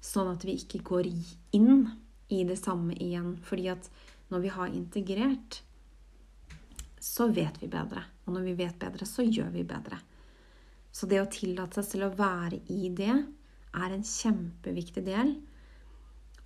[0.02, 1.10] sånn at vi ikke går
[1.58, 1.84] inn
[2.32, 3.36] i det samme igjen.
[3.44, 3.90] Fordi at
[4.32, 5.62] når vi har integrert,
[7.02, 8.04] så vet vi bedre.
[8.26, 10.00] Og når vi vet bedre, så gjør vi bedre.
[10.92, 15.38] Så det å tillate seg selv å være i det er en kjempeviktig del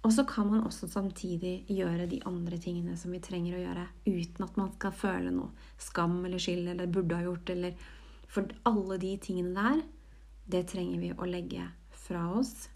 [0.05, 3.85] og så kan man også samtidig gjøre de andre tingene som vi trenger å gjøre,
[4.05, 7.85] uten at man skal føle noe skam eller skyld eller burde ha gjort eller
[8.29, 9.81] For alle de tingene der,
[10.51, 11.69] det trenger vi å legge
[12.05, 12.67] fra oss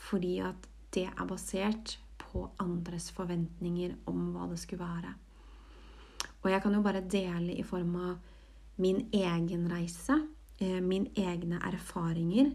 [0.00, 5.12] fordi at det er basert på andres forventninger om hva det skulle være.
[6.40, 10.16] Og jeg kan jo bare dele i form av min egen reise,
[10.58, 12.50] eh, mine egne erfaringer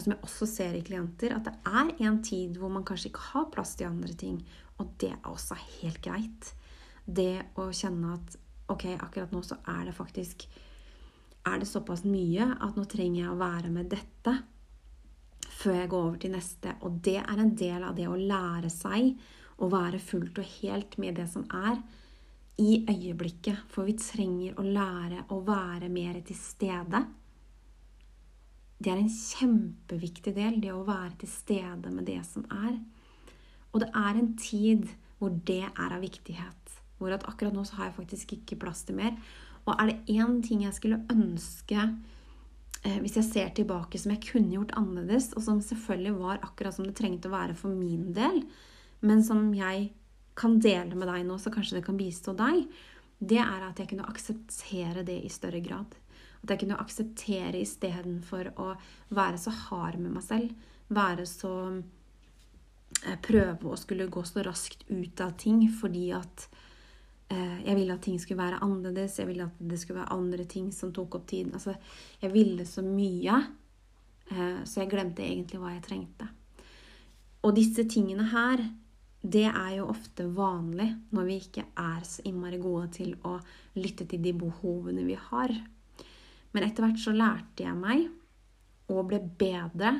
[0.00, 3.10] og som jeg også ser i klienter, at det er en tid hvor man kanskje
[3.10, 4.38] ikke har plass til andre ting.
[4.80, 6.54] Og det er også helt greit.
[7.04, 8.38] Det å kjenne at
[8.72, 10.48] ok, akkurat nå så er det faktisk
[11.48, 14.34] Er det såpass mye at nå trenger jeg å være med dette
[15.48, 16.74] før jeg går over til neste.
[16.84, 19.14] Og det er en del av det å lære seg
[19.60, 21.80] å være fullt og helt med det som er,
[22.60, 23.64] i øyeblikket.
[23.72, 27.00] For vi trenger å lære å være mer til stede
[28.80, 32.78] det er en kjempeviktig del, det å være til stede med det som er.
[33.74, 34.88] Og det er en tid
[35.20, 36.78] hvor det er av viktighet.
[36.96, 39.18] Hvor at akkurat nå så har jeg faktisk ikke plass til mer.
[39.68, 44.24] Og er det én ting jeg skulle ønske eh, hvis jeg ser tilbake som jeg
[44.30, 48.14] kunne gjort annerledes, og som selvfølgelig var akkurat som det trengte å være for min
[48.16, 48.46] del,
[49.04, 49.90] men som jeg
[50.40, 52.64] kan dele med deg nå, så kanskje det kan bistå deg,
[53.20, 55.99] det er at jeg kunne akseptere det i større grad.
[56.40, 58.72] At jeg kunne akseptere istedenfor å
[59.14, 60.66] være så hard med meg selv.
[60.90, 66.48] Være så eh, Prøve å skulle gå så raskt ut av ting fordi at
[67.28, 69.20] eh, jeg ville at ting skulle være annerledes.
[69.20, 71.54] Jeg ville at det skulle være andre ting som tok opp tiden.
[71.56, 71.76] Altså,
[72.22, 73.40] jeg ville så mye
[74.30, 76.28] Eh, så jeg glemte egentlig hva jeg trengte.
[77.46, 78.62] Og disse tingene her,
[79.20, 83.36] det er jo ofte vanlig når vi ikke er så innmari gode til å
[83.76, 85.54] lytte til de behovene vi har.
[86.54, 88.08] Men etter hvert så lærte jeg meg
[88.90, 89.94] og ble bedre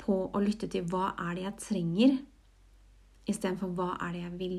[0.00, 2.16] på å lytte til hva er det jeg trenger,
[3.26, 4.58] istedenfor hva er det jeg vil.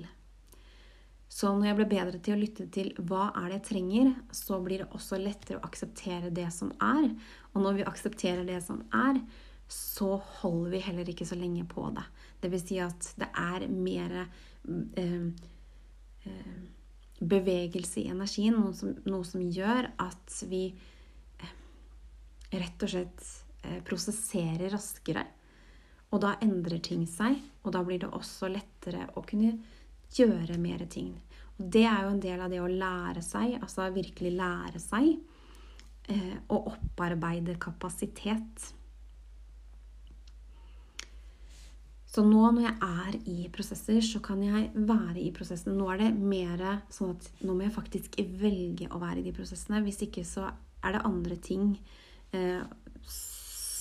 [1.28, 4.62] Så når jeg ble bedre til å lytte til hva er det jeg trenger, så
[4.64, 7.12] blir det også lettere å akseptere det som er.
[7.54, 9.20] Og når vi aksepterer det som er,
[9.68, 12.06] så holder vi heller ikke så lenge på det.
[12.40, 15.28] Det vil si at det er mer eh,
[16.24, 16.60] eh,
[17.20, 20.70] bevegelse i energien, noe som, noe som, gjør at vi
[22.52, 23.44] rett og slett prosessere
[23.88, 25.26] prosesserer raskere.
[26.14, 29.58] Og da endrer ting seg, og da blir det også lettere å kunne
[30.16, 31.12] gjøre mer ting.
[31.58, 35.18] Og det er jo en del av det å lære seg, altså virkelig lære seg,
[36.48, 38.70] å opparbeide kapasitet.
[42.08, 45.76] Så nå når jeg er i prosesser, så kan jeg være i prosessene.
[45.76, 49.36] Nå er det mer sånn at nå må jeg faktisk velge å være i de
[49.36, 49.84] prosessene.
[49.84, 51.74] Hvis ikke så er det andre ting
[52.36, 52.62] eh,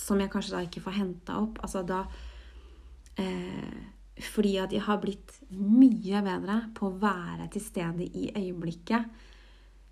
[0.07, 1.59] som jeg kanskje da ikke får henta opp.
[1.65, 2.03] Altså da
[3.19, 3.77] eh,
[4.33, 9.11] Fordi at jeg har blitt mye bedre på å være til stede i øyeblikket.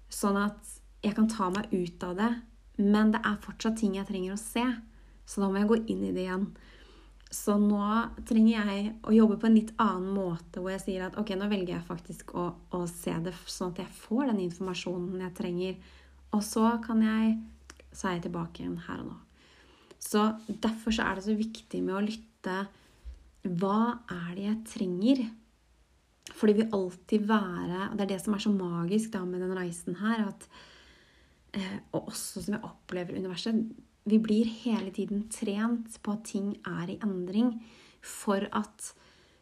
[0.10, 2.32] Sånn at jeg kan ta meg ut av det,
[2.82, 4.63] men det er fortsatt ting jeg trenger å se.
[5.26, 6.48] Så da må jeg gå inn i det igjen.
[7.36, 7.82] Så nå
[8.26, 11.50] trenger jeg å jobbe på en litt annen måte, hvor jeg sier at ok, nå
[11.52, 15.78] velger jeg faktisk å, å se det sånn at jeg får den informasjonen jeg trenger.
[16.38, 17.36] Og så kan jeg
[17.95, 19.17] så er jeg tilbake igjen her og nå.
[20.05, 22.60] Så derfor så er det så viktig med å lytte.
[23.45, 23.79] Hva
[24.12, 25.23] er det jeg trenger?
[26.34, 29.43] For det vil alltid være Og det er det som er så magisk da med
[29.45, 30.47] den reisen her, at,
[31.53, 33.62] eh, og også som jeg opplever universet
[34.05, 37.55] Vi blir hele tiden trent på at ting er i endring
[38.01, 38.93] for at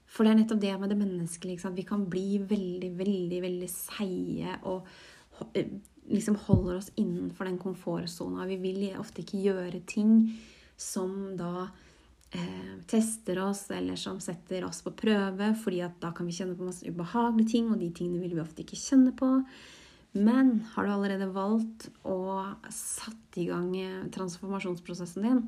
[0.08, 1.76] For det er nettopp det med det menneskelige.
[1.76, 4.86] Vi kan bli veldig, veldig, veldig seige og
[5.56, 5.72] eh,
[6.10, 8.48] liksom holder oss innenfor den komfortsona.
[8.50, 10.34] Vi vil ofte ikke gjøre ting
[10.80, 11.68] som da
[12.34, 16.58] eh, tester oss, eller som setter oss på prøve, fordi at da kan vi kjenne
[16.58, 19.30] på masse ubehagelige ting, og de tingene vil vi ofte ikke kjenne på.
[20.14, 23.72] Men har du allerede valgt og satt i gang
[24.14, 25.42] transformasjonsprosessen din,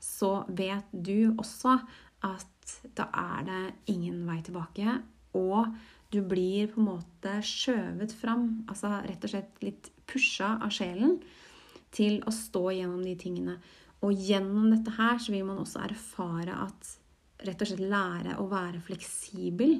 [0.00, 1.76] så vet du også
[2.24, 4.96] at da er det ingen vei tilbake.
[5.36, 5.68] Og
[6.12, 11.18] du blir på en måte skjøvet fram, altså rett og slett litt pusha av sjelen,
[11.94, 13.56] til å stå gjennom de tingene.
[14.04, 16.92] Og gjennom dette her så vil man også erfare at
[17.46, 19.78] rett og slett lære å være fleksibel.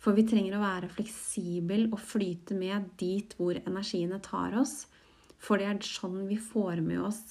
[0.00, 4.84] For vi trenger å være fleksibel og flyte med dit hvor energiene tar oss.
[5.40, 7.22] For det er sånn vi får med oss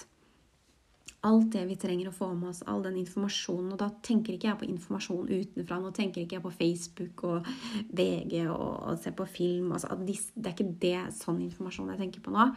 [1.27, 3.73] alt det vi trenger å få med oss, all den informasjonen.
[3.75, 5.79] Og da tenker ikke jeg på informasjon utenfra.
[5.83, 7.49] Nå tenker ikke jeg på Facebook og
[7.91, 9.73] VG og, og se på film.
[9.75, 12.51] Altså, det er ikke det sånn informasjon jeg tenker på nå.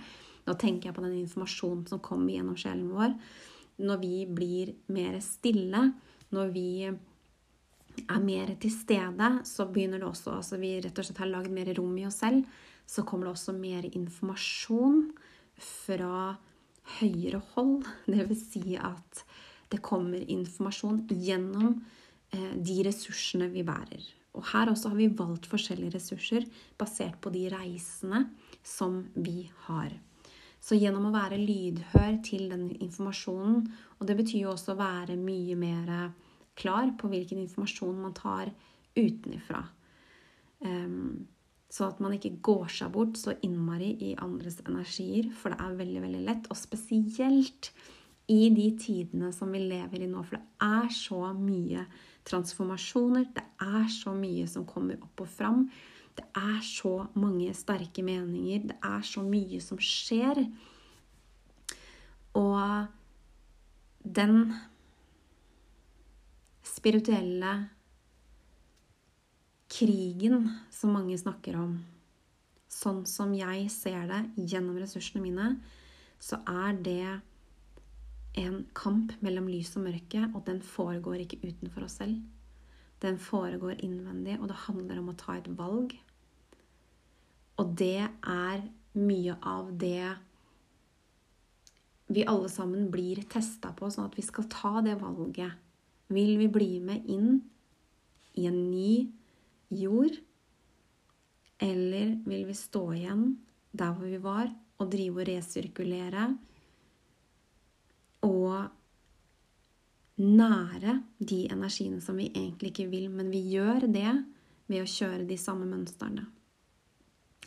[0.47, 3.19] Nå tenker jeg på den informasjonen som kommer gjennom sjelen vår
[3.83, 5.87] når vi blir mer stille,
[6.33, 11.21] når vi er mer til stede, så begynner det også Altså vi rett og slett
[11.23, 12.47] har lagd mer rom i oss selv.
[12.87, 15.11] Så kommer det også mer informasjon
[15.63, 16.37] fra
[17.01, 17.87] høyere hold.
[18.07, 19.25] Vil si at
[19.73, 21.79] det kommer informasjon gjennom
[22.35, 24.05] eh, de ressursene vi bærer.
[24.37, 26.47] Og her også har vi valgt forskjellige ressurser
[26.81, 28.27] basert på de reisene
[28.65, 29.93] som vi har.
[30.63, 33.65] Så gjennom å være lydhør til den informasjonen,
[33.99, 35.91] og det betyr jo også å være mye mer
[36.59, 38.53] klar på hvilken informasjon man tar
[38.95, 39.65] utenifra.
[40.63, 41.27] Um,
[41.73, 45.79] så at man ikke går seg bort så innmari i andres energier, for det er
[45.79, 46.49] veldig, veldig lett.
[46.53, 47.71] Og spesielt
[48.29, 51.87] i de tidene som vi lever i nå, for det er så mye
[52.29, 55.65] transformasjoner, det er så mye som kommer opp og fram.
[56.13, 58.69] Det er så mange sterke meninger.
[58.69, 60.43] Det er så mye som skjer.
[62.37, 62.87] Og
[64.05, 64.53] den
[66.69, 67.55] spirituelle
[69.73, 71.77] krigen som mange snakker om,
[72.73, 75.49] sånn som jeg ser det gjennom ressursene mine,
[76.23, 77.07] så er det
[78.39, 82.21] en kamp mellom lys og mørke, og den foregår ikke utenfor oss selv.
[83.03, 85.97] Den foregår innvendig, og det handler om å ta et valg.
[87.61, 88.63] Og det er
[88.97, 90.13] mye av det
[92.13, 95.57] vi alle sammen blir testa på, sånn at vi skal ta det valget.
[96.13, 97.41] Vil vi bli med inn
[98.37, 98.93] i en ny
[99.79, 100.19] jord?
[101.63, 103.27] Eller vil vi stå igjen
[103.73, 104.51] der hvor vi var,
[104.83, 106.29] og drive og resirkulere?
[108.27, 108.69] Og
[110.23, 114.13] nære de energiene som vi egentlig ikke vil, men vi gjør det
[114.69, 116.27] ved å kjøre de samme mønstrene.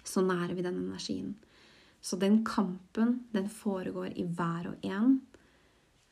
[0.06, 1.36] Så nærer vi den energien.
[2.02, 5.20] Så den kampen, den foregår i hver og en,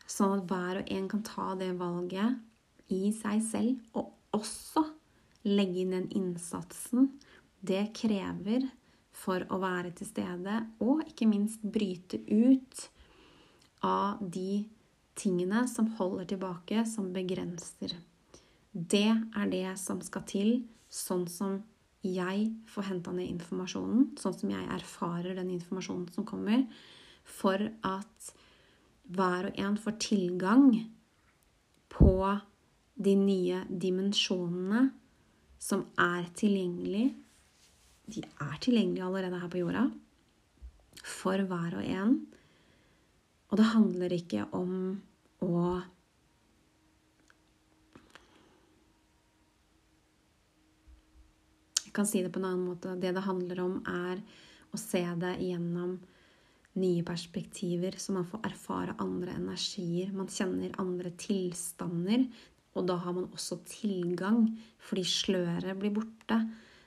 [0.09, 2.39] sånn at hver og en kan ta det valget
[2.93, 4.87] i seg selv, og også
[5.47, 7.11] legge inn den innsatsen
[7.63, 8.67] det krever
[9.13, 12.87] for å være til stede, og ikke minst bryte ut
[13.85, 14.63] av de
[15.19, 17.93] tingene som holder tilbake, som begrenser.
[18.73, 20.49] Det er det som skal til,
[20.89, 21.61] sånn som
[22.03, 26.65] jeg får henta ned informasjonen, sånn som jeg erfarer den informasjonen som kommer,
[27.23, 28.33] for at
[29.13, 30.67] hver og en får tilgang
[31.93, 32.17] på
[33.03, 34.89] de nye dimensjonene
[35.63, 37.07] som er tilgjengelig.
[38.11, 39.87] De er tilgjengelige allerede her på jorda
[41.03, 42.13] for hver og en.
[43.51, 44.77] Og det handler ikke om
[45.45, 45.57] å
[51.83, 52.95] Jeg kan si det på en annen måte.
[52.97, 54.17] Det det handler om, er
[54.73, 55.91] å se det gjennom
[56.81, 60.09] nye perspektiver, så man får erfare andre energier.
[60.09, 62.25] Man kjenner andre tilstander.
[62.73, 64.47] Og da har man også tilgang,
[64.81, 66.39] fordi sløret blir borte.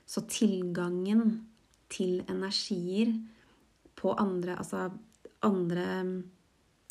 [0.06, 1.46] Så tilgangen
[1.90, 3.12] til energier
[3.96, 4.88] på andre Altså
[5.46, 6.22] andre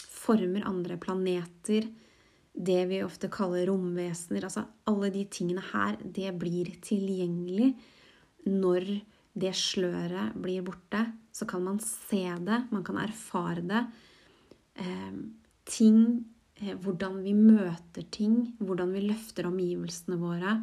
[0.09, 1.87] former, andre planeter,
[2.55, 7.73] det vi ofte kaller romvesener Altså alle de tingene her, det blir tilgjengelig
[8.47, 8.87] når
[9.35, 11.01] det sløret blir borte.
[11.35, 13.81] Så kan man se det, man kan erfare det.
[14.79, 15.17] Eh,
[15.67, 15.99] ting
[16.55, 20.55] Hvordan vi møter ting, hvordan vi løfter omgivelsene våre.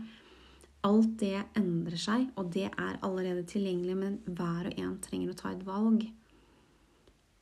[0.88, 5.38] Alt det endrer seg, og det er allerede tilgjengelig, men hver og en trenger å
[5.38, 6.08] ta et valg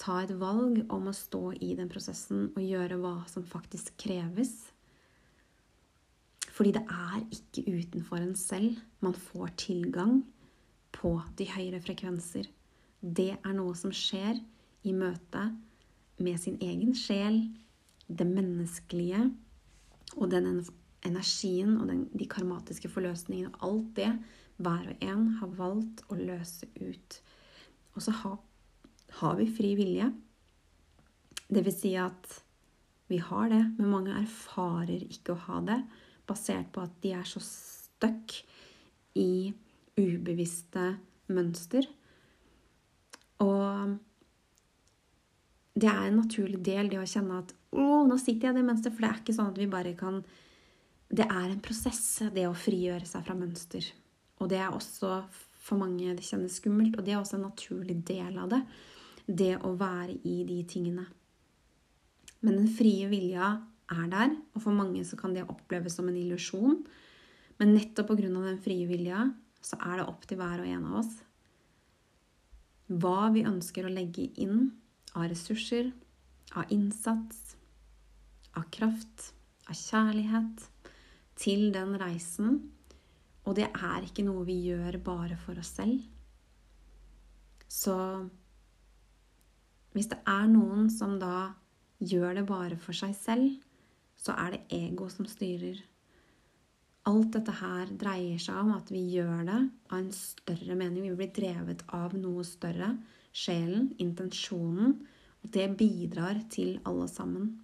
[0.01, 4.53] ta et valg om å stå i den prosessen og gjøre hva som faktisk kreves.
[6.51, 10.21] Fordi det er ikke utenfor en selv man får tilgang
[10.97, 12.49] på de høyere frekvenser.
[13.01, 14.41] Det er noe som skjer
[14.85, 15.51] i møte
[16.21, 17.43] med sin egen sjel,
[18.11, 19.23] det menneskelige
[20.19, 20.49] og den
[21.07, 24.13] energien og den, de karmatiske forløsningene og alt det
[24.61, 27.21] hver og en har valgt å løse ut.
[27.95, 28.39] Og så har
[29.19, 30.11] har vi fri vilje.
[31.51, 32.37] Det vil si at
[33.11, 35.81] vi har det, men mange erfarer ikke å ha det,
[36.31, 38.37] basert på at de er så stuck
[39.19, 39.51] i
[39.99, 40.93] ubevisste
[41.35, 41.89] mønster.
[43.43, 43.97] Og
[45.75, 48.67] det er en naturlig del, det å kjenne at å, nå sitter jeg i det
[48.67, 48.97] mønsteret.
[48.97, 50.23] For det er ikke sånn at vi bare kan
[51.11, 53.83] Det er en prosess, det å frigjøre seg fra mønster.
[54.39, 55.25] Og det er også
[55.61, 58.63] for mange det kjennes skummelt, og det er også en naturlig del av det
[59.31, 61.05] det å være i de tingene.
[62.43, 63.51] Men den frie vilja
[63.91, 66.81] er der, og for mange så kan det oppleves som en illusjon.
[67.61, 68.31] Men nettopp pga.
[68.31, 69.29] den frie vilja
[69.63, 71.19] så er det opp til hver og en av oss
[72.91, 74.71] hva vi ønsker å legge inn
[75.15, 75.93] av ressurser,
[76.59, 77.50] av innsats,
[78.59, 79.31] av kraft,
[79.69, 80.67] av kjærlighet
[81.41, 82.61] til den reisen.
[83.47, 86.03] Og det er ikke noe vi gjør bare for oss selv.
[87.71, 87.97] Så
[89.95, 91.53] hvis det er noen som da
[92.01, 93.57] gjør det bare for seg selv,
[94.21, 95.79] så er det ego som styrer.
[97.09, 101.07] Alt dette her dreier seg om at vi gjør det av en større mening.
[101.09, 102.93] Vi blir drevet av noe større.
[103.33, 104.99] Sjelen, intensjonen.
[105.41, 107.55] Og det bidrar til alle sammen.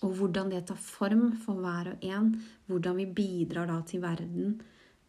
[0.00, 2.32] Og hvordan det tar form for hver og en,
[2.70, 4.60] hvordan vi bidrar da til verden,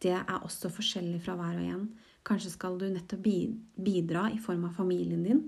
[0.02, 1.86] det er også forskjellig fra hver og en.
[2.26, 3.24] Kanskje skal du nettopp
[3.82, 5.42] bidra i form av familien din.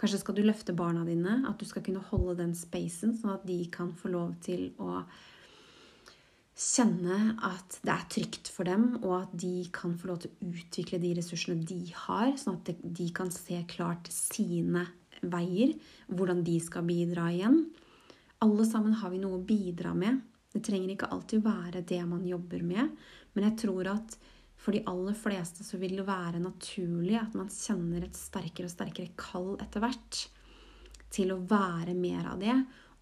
[0.00, 3.44] Kanskje skal du løfte barna dine, at du skal kunne holde den spacen, sånn at
[3.48, 5.02] de kan få lov til å
[6.60, 10.48] kjenne at det er trygt for dem, og at de kan få lov til å
[10.54, 14.86] utvikle de ressursene de har, sånn at de kan se klart sine
[15.20, 15.76] veier,
[16.08, 17.62] hvordan de skal bidra igjen.
[18.44, 20.20] Alle sammen har vi noe å bidra med.
[20.50, 22.94] Det trenger ikke alltid være det man jobber med,
[23.34, 24.16] men jeg tror at
[24.60, 28.74] for de aller fleste så vil det være naturlig at man kjenner et sterkere og
[28.74, 30.18] sterkere kall etter hvert
[31.12, 32.56] til å være mer av det.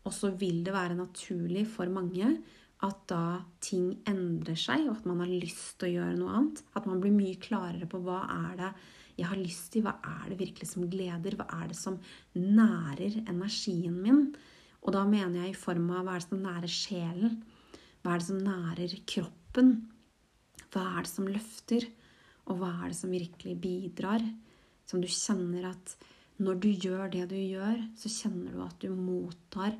[0.07, 2.31] Og så vil det være naturlig for mange
[2.87, 6.63] at da ting endrer seg, og at man har lyst til å gjøre noe annet.
[6.79, 8.71] At man blir mye klarere på hva er det
[9.19, 11.99] jeg har lyst til, hva er det virkelig som gleder, hva er det som
[12.39, 14.29] nærer energien min?
[14.89, 17.33] Og da mener jeg i form av hva er det som nærer sjelen?
[18.01, 19.73] Hva er det som nærer kroppen?
[20.73, 21.85] Hva er det som løfter,
[22.49, 24.25] og hva er det som virkelig bidrar?
[24.89, 25.93] Som du kjenner at
[26.41, 29.77] når du gjør det du gjør, så kjenner du at du mottar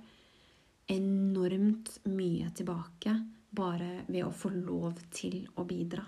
[0.93, 3.15] enormt mye tilbake
[3.49, 6.05] bare ved å få lov til å bidra.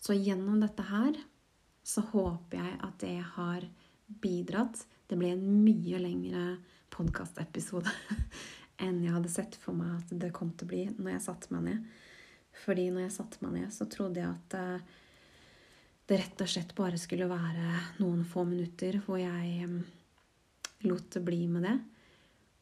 [0.00, 1.20] Så gjennom dette her
[1.84, 3.66] så håper jeg at det har
[4.22, 4.84] bidratt.
[5.08, 6.44] Det ble en mye lengre
[6.92, 7.90] podkastepisode
[8.84, 11.54] enn jeg hadde sett for meg at det kom til å bli når jeg satte
[11.54, 11.86] meg ned.
[12.64, 14.98] Fordi når jeg satte meg ned, så trodde jeg at eh,
[16.10, 17.68] det rett og slett bare skulle være
[18.02, 19.78] noen få minutter hvor jeg mm,
[20.88, 21.76] lot det bli med det.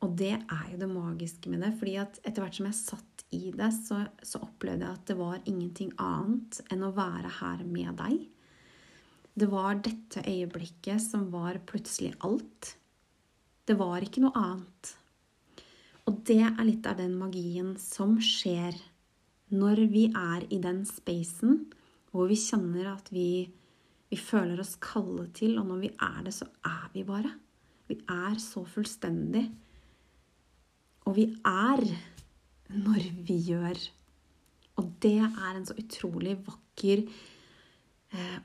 [0.05, 1.75] Og det er jo det magiske med det.
[1.79, 5.17] fordi at etter hvert som jeg satt i det, så, så opplevde jeg at det
[5.19, 8.23] var ingenting annet enn å være her med deg.
[9.35, 12.75] Det var dette øyeblikket som var plutselig alt.
[13.67, 14.95] Det var ikke noe annet.
[16.11, 18.75] Og det er litt av den magien som skjer
[19.51, 21.65] når vi er i den spacen
[22.11, 23.47] hvor vi kjenner at vi,
[24.11, 27.31] vi føler oss kalde til, og når vi er det, så er vi bare.
[27.87, 29.45] Vi er så fullstendig.
[31.07, 31.85] Og vi er
[32.75, 33.79] når vi gjør.
[34.79, 37.05] Og det er en så utrolig vakker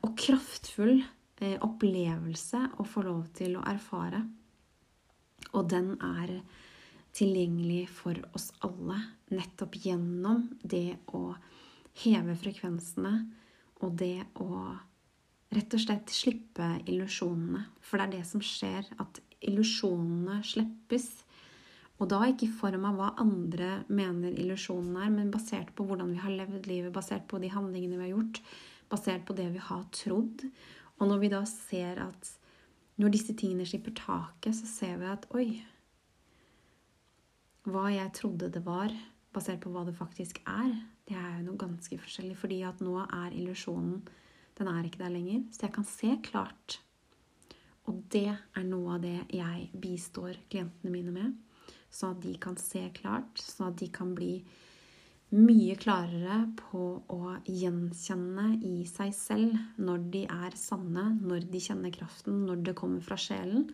[0.05, 4.24] og kraftfull eh, opplevelse å få lov til å erfare.
[5.55, 6.39] Og den er
[7.16, 8.99] tilgjengelig for oss alle
[9.32, 11.30] nettopp gjennom det å
[12.03, 13.13] heve frekvensene
[13.84, 14.49] og det å
[15.55, 17.63] rett og slett slippe illusjonene.
[17.84, 21.07] For det er det som skjer, at illusjonene slippes.
[22.01, 26.11] Og da ikke i form av hva andre mener illusjonen er, men basert på hvordan
[26.11, 28.41] vi har levd livet, basert på de handlingene vi har gjort,
[28.96, 30.48] basert på det vi har trodd.
[30.98, 32.34] Og når vi da ser at
[33.02, 35.48] når disse tingene slipper taket, så ser vi at oi,
[37.68, 38.93] hva jeg trodde det var,
[39.36, 40.72] basert på hva det faktisk er,
[41.06, 42.38] det er jo noe ganske forskjellig.
[42.39, 44.06] Fordi at nå er illusjonen
[44.56, 45.41] Den er ikke der lenger.
[45.52, 46.78] Så jeg kan se klart.
[47.91, 51.34] Og det er noe av det jeg bistår klientene mine med.
[51.91, 54.38] Sånn at de kan se klart, sånn at de kan bli
[55.36, 61.93] mye klarere på å gjenkjenne i seg selv når de er sanne, når de kjenner
[61.93, 63.67] kraften, når det kommer fra sjelen.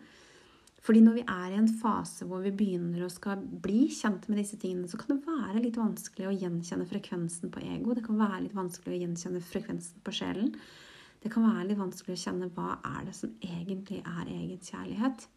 [0.82, 4.40] Fordi når vi er i en fase hvor vi begynner å skal bli kjent med
[4.40, 7.94] disse tingene, så kan det være litt vanskelig å gjenkjenne frekvensen på ego.
[7.94, 10.50] Det kan være litt vanskelig å gjenkjenne frekvensen på sjelen.
[11.22, 15.28] Det kan være litt vanskelig å kjenne hva er det som egentlig er egen kjærlighet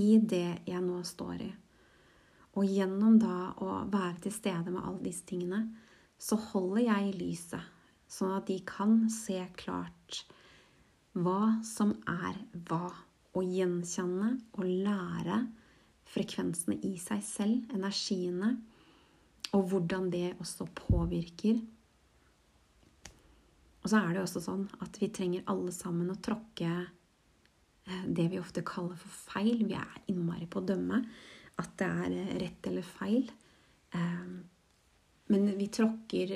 [0.00, 1.52] i det jeg nå står i.
[2.56, 5.66] Og gjennom da å være til stede med alle disse tingene,
[6.16, 7.72] så holder jeg lyset,
[8.08, 10.22] sånn at de kan se klart
[11.16, 12.38] hva som er
[12.68, 12.88] hva
[13.36, 15.42] å gjenkjenne og lære
[16.08, 18.54] frekvensene i seg selv, energiene,
[19.56, 21.58] og hvordan det også påvirker.
[23.82, 28.04] Og så er det jo også sånn at vi trenger alle sammen å tråkke eh,
[28.06, 29.62] det vi ofte kaller for feil.
[29.68, 31.04] Vi er innmari på å dømme
[31.62, 33.30] at det er eh, rett eller feil.
[33.94, 34.30] Eh,
[35.32, 36.32] men vi tråkker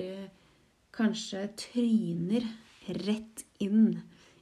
[0.91, 2.47] kanskje tryner
[3.07, 3.93] rett inn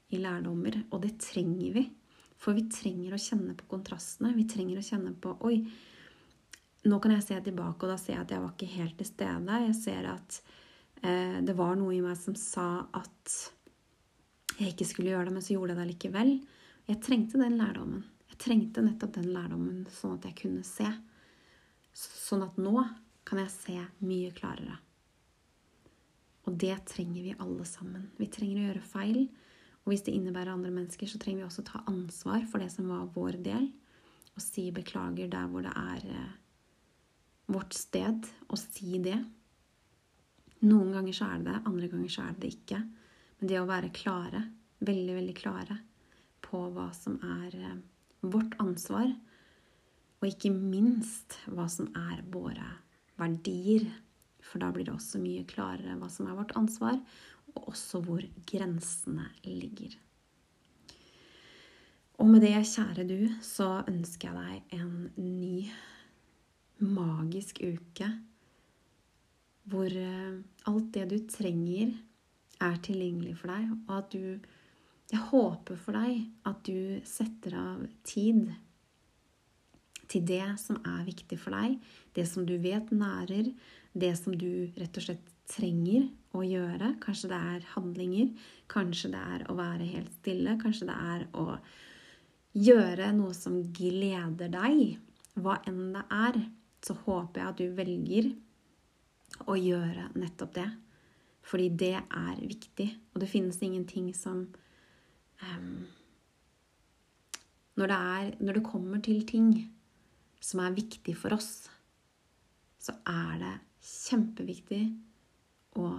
[0.09, 1.85] i lærdommer, og det trenger vi.
[2.39, 4.33] For vi trenger å kjenne på kontrastene.
[4.37, 5.59] Vi trenger å kjenne på Oi,
[6.89, 9.09] nå kan jeg se tilbake, og da ser jeg at jeg var ikke helt til
[9.11, 9.63] stede.
[9.67, 10.39] Jeg ser at
[11.03, 13.35] eh, det var noe i meg som sa at
[14.59, 16.33] jeg ikke skulle gjøre det, men så gjorde jeg det likevel.
[16.89, 18.07] Jeg trengte den lærdommen.
[18.39, 20.87] Jeg trengte nettopp den lærdommen sånn at jeg kunne se.
[21.91, 22.85] Sånn at nå
[23.27, 24.77] kan jeg se mye klarere.
[26.47, 28.07] Og det trenger vi alle sammen.
[28.17, 29.19] Vi trenger å gjøre feil.
[29.83, 32.89] Og hvis det innebærer andre mennesker, så trenger vi også ta ansvar for det som
[32.93, 33.67] var vår del,
[34.37, 36.39] og si beklager der hvor det er eh,
[37.51, 39.19] vårt sted, og si det.
[40.63, 42.81] Noen ganger så er det det, andre ganger så er det det ikke.
[43.41, 44.43] Men det å være klare,
[44.85, 45.79] veldig, veldig klare
[46.45, 47.79] på hva som er eh,
[48.21, 49.11] vårt ansvar,
[50.19, 52.67] og ikke minst hva som er våre
[53.19, 53.87] verdier.
[54.43, 56.99] For da blir det også mye klarere hva som er vårt ansvar,
[57.55, 59.95] og også hvor grensene ligger.
[62.19, 65.69] Og med det, kjære du, så ønsker jeg deg en ny
[66.83, 68.09] magisk uke
[69.69, 70.39] hvor eh,
[70.71, 71.93] alt det du trenger,
[72.59, 74.47] er tilgjengelig for deg, og at du
[75.09, 78.51] Jeg håper for deg at du setter av tid
[80.09, 81.79] til det som er viktig for deg,
[82.17, 83.51] det som du vet nærer,
[83.93, 86.95] det som du rett og slett trenger å gjøre.
[87.01, 88.33] Kanskje det er handlinger,
[88.69, 91.47] kanskje det er å være helt stille, kanskje det er å
[92.59, 94.99] gjøre noe som gleder deg.
[95.39, 96.41] Hva enn det er,
[96.85, 98.31] så håper jeg at du velger
[99.49, 100.69] å gjøre nettopp det.
[101.49, 104.45] Fordi det er viktig, og det finnes ingenting som
[107.79, 109.51] når det, er, når det kommer til ting
[110.43, 111.69] som er viktig for oss,
[112.83, 113.53] så er det
[113.89, 114.83] kjempeviktig
[115.79, 115.93] å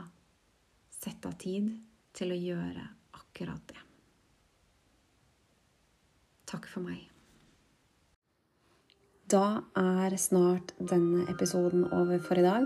[0.92, 1.70] sette av tid
[2.16, 2.84] til å gjøre
[3.16, 3.80] akkurat det.
[6.50, 7.06] Takk for meg.
[9.30, 12.66] Da er snart denne episoden over for i dag.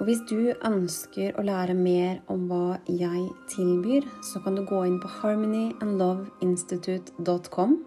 [0.00, 4.80] Og hvis du ønsker å lære mer om hva jeg tilbyr, så kan du gå
[4.88, 7.84] inn på harmonyandloveinstitute.com,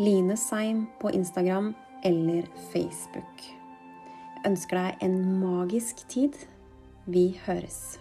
[0.00, 1.74] Line Seim på Instagram
[2.08, 3.44] eller Facebook.
[3.44, 6.32] Jeg ønsker deg en magisk tid.
[7.04, 8.00] Vi høres.